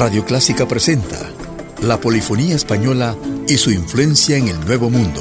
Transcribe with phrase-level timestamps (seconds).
[0.00, 1.18] Radio Clásica presenta
[1.82, 3.14] la polifonía española
[3.46, 5.20] y su influencia en el Nuevo Mundo.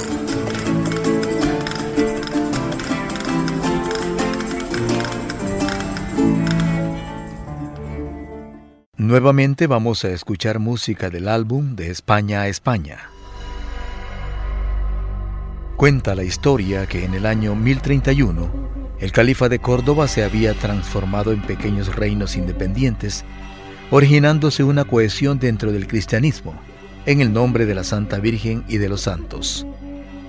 [8.95, 12.99] Nuevamente vamos a escuchar música del álbum De España a España.
[15.75, 21.33] Cuenta la historia que en el año 1031 el califa de Córdoba se había transformado
[21.33, 23.25] en pequeños reinos independientes
[23.91, 26.53] originándose una cohesión dentro del cristianismo,
[27.05, 29.65] en el nombre de la Santa Virgen y de los santos.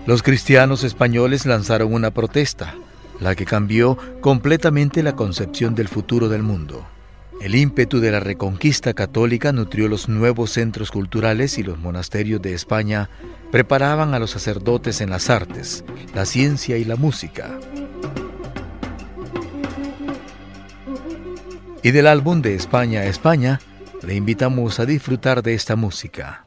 [0.07, 2.75] Los cristianos españoles lanzaron una protesta,
[3.21, 6.87] la que cambió completamente la concepción del futuro del mundo.
[7.43, 12.55] El ímpetu de la reconquista católica nutrió los nuevos centros culturales y los monasterios de
[12.55, 13.09] España
[13.51, 17.59] preparaban a los sacerdotes en las artes, la ciencia y la música.
[21.83, 23.61] y del álbum de España a España,
[24.03, 26.47] le invitamos a disfrutar de esta música.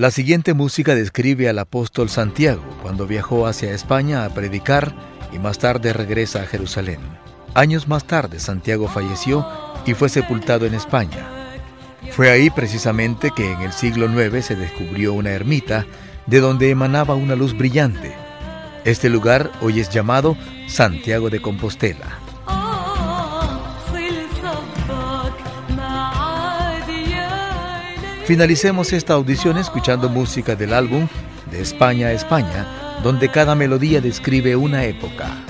[0.00, 4.94] La siguiente música describe al apóstol Santiago cuando viajó hacia España a predicar
[5.30, 7.00] y más tarde regresa a Jerusalén.
[7.52, 9.46] Años más tarde Santiago falleció
[9.84, 11.28] y fue sepultado en España.
[12.12, 15.84] Fue ahí precisamente que en el siglo IX se descubrió una ermita
[16.26, 18.14] de donde emanaba una luz brillante.
[18.86, 20.34] Este lugar hoy es llamado
[20.66, 22.19] Santiago de Compostela.
[28.30, 31.08] Finalicemos esta audición escuchando música del álbum
[31.50, 32.64] De España a España,
[33.02, 35.49] donde cada melodía describe una época.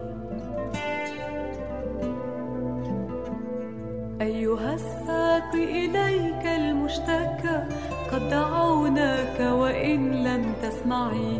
[8.11, 11.39] قد دعوناك وإن لم تسمعي.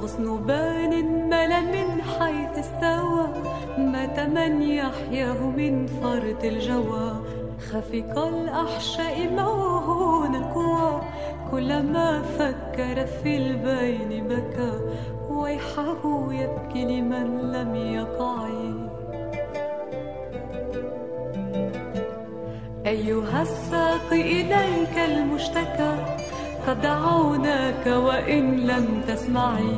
[0.00, 0.92] غصن بان
[1.30, 3.26] مل من حيث استوى
[3.78, 7.10] مات من يحياه من فرط الجوى.
[7.70, 11.00] خفق الأحشاء موهون القوى
[11.50, 14.72] كلما فكر في البين بكى.
[15.30, 18.61] ويحه يبكي لمن لم يقع.
[22.86, 25.94] أيها الساق إليك المشتكى.
[26.66, 29.76] قد دعوناك وإن لم تسمعي.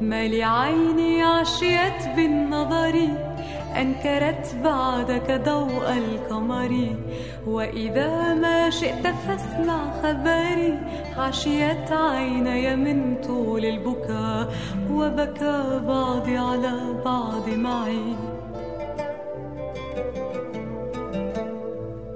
[0.00, 3.08] ما لعيني عشيت بالنظر.
[3.76, 6.96] أنكرت بعدك ضوء القمر.
[7.46, 10.78] وإذا ما شئت فاسمع خبري.
[11.18, 14.54] عشيت عيني من طول البكاء
[14.92, 16.72] وبكى بعضي على
[17.04, 18.37] بعض معي.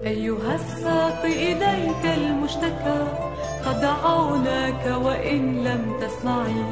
[0.06, 3.06] أيها الساق إليك المشتكى
[3.66, 6.64] قد دعوناك وإن لم تسمعي.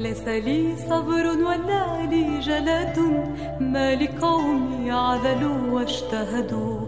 [0.00, 2.98] ليس لي صبر ولا لي جلد
[3.60, 6.80] ما لقومي عذلوا واجتهدوا.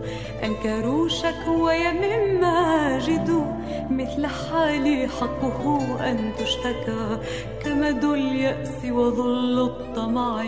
[0.44, 3.46] أنكروا شكوي مما جدوا
[3.90, 7.18] مثل حالي حقه أن تشتكى.
[7.64, 10.42] كمد اليأس وظل الطمع.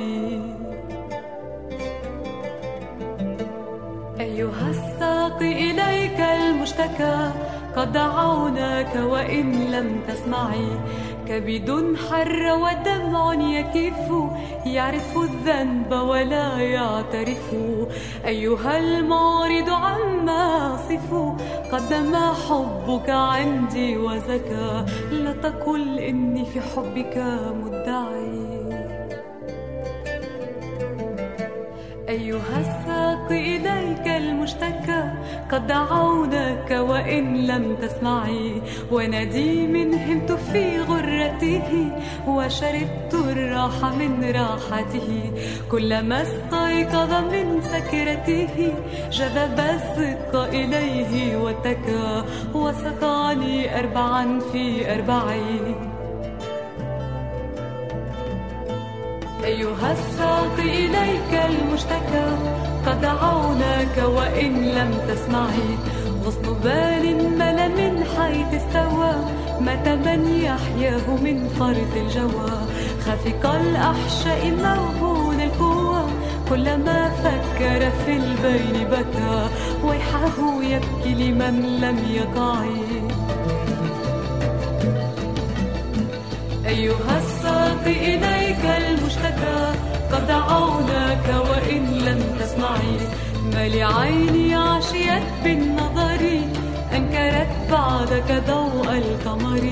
[4.21, 4.71] أيها
[5.43, 7.31] الساقي إليك المشتكى
[7.77, 10.69] قد دعوناك وإن لم تسمعي.
[11.29, 14.09] كبد حر ودمع يكف
[14.67, 17.55] يعرف الذنب ولا يعترف.
[18.27, 21.11] أيها المعرض عما أصف
[21.73, 22.15] قدم
[22.49, 24.85] حبك عندي وزكى.
[25.13, 27.17] لا تقل إني في حبك
[27.63, 28.53] مدعي.
[32.09, 34.82] أيها الساقي إليك المشتكى
[35.53, 38.63] قد دعوناك وإن لم تسمعي.
[38.91, 41.91] ونديم همت في غرته
[42.27, 45.33] وشربت الراحة من راحته.
[45.71, 48.75] كلما استيقظ من سكرته
[49.11, 55.72] جذب الصدق إليه وتكى وسقاني أربعا في أربعين.
[59.45, 62.27] أيها الساقي إليك المشتكى
[62.87, 65.71] قد دعوناك وإن لم تسمعي.
[66.25, 67.05] غصن بال
[67.39, 69.15] مل من حيث استوى
[69.61, 72.53] مات من يحياه من فرط الجوى.
[73.05, 76.05] خافق الأحشاء موهون القوى
[76.49, 79.49] كلما فكر في البين بكى.
[79.85, 82.63] ويحه يبكي لمن لم يقع
[86.67, 88.65] أيها الساقي إليك
[89.13, 89.73] المشتكى
[90.13, 92.97] قد دعوناك وإن لم تسمعي.
[93.53, 96.23] ما لعيني عشيت بالنظر
[96.93, 99.65] أنكرت بعدك ضوء القمر.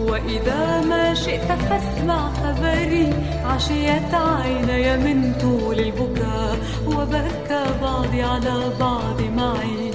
[0.00, 3.12] وإذا ما شئت فاسمع خبري
[3.44, 6.56] عشيت عيني من طول البكاء.
[6.86, 9.90] وبكى بعضي على بعض معي.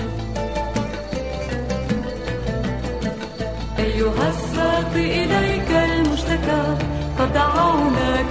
[3.80, 6.91] أيها الساقي إليك المشتكى
[7.22, 7.38] قد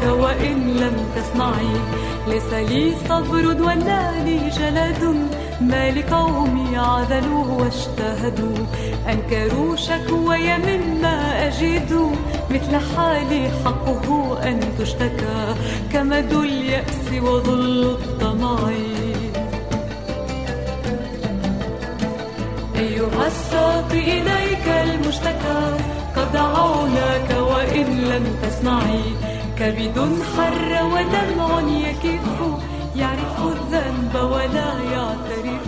[0.08, 1.74] وإن لم تسمعي.
[2.28, 5.28] ليس لي صبر ولا لي جلد.
[5.60, 8.66] ما لقومي عذلوا واجتهدوا.
[9.08, 12.10] أنكروا شكوي مما أجد.
[12.50, 15.54] مثل حالي حقه أن تشتكى.
[15.92, 18.58] كمد اليأس وظل الطمع.
[22.76, 25.99] أيها الساقي إليك المشتكى.
[26.32, 29.04] دعوناك وإن لم تسمعي.
[29.58, 29.98] كبد
[30.36, 32.38] حر ودمع يكف
[32.96, 35.66] يعرف الذنب ولا يعترف.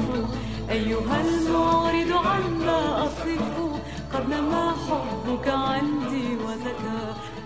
[0.70, 3.28] أيها المعرض عما أصف
[4.12, 7.02] قد نما حبك عندي وزكى.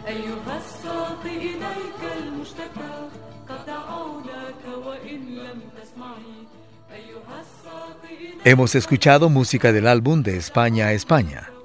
[0.09, 2.95] أيها الساقي إليك المشتكى
[3.49, 6.37] قد دعوناك وإن لم تسمعي.
[8.45, 11.56] Hemos escuchado música del álbum de España a España.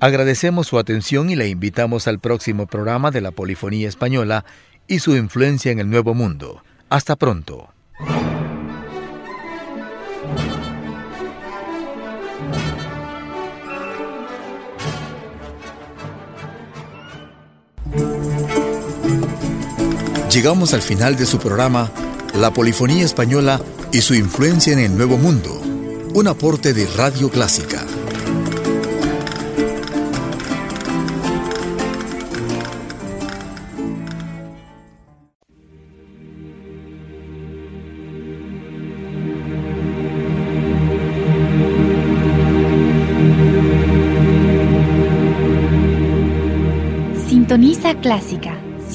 [0.00, 4.46] Agradecemos su atención y le invitamos al próximo programa de la Polifonía Española
[4.88, 6.64] y su influencia en el Nuevo Mundo.
[6.88, 7.68] Hasta pronto.
[20.32, 21.90] Llegamos al final de su programa
[22.38, 23.60] La Polifonía Española
[23.92, 25.60] y su influencia en el Nuevo Mundo,
[26.14, 27.84] un aporte de Radio Clásica.